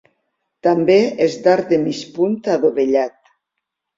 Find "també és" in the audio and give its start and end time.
0.67-1.35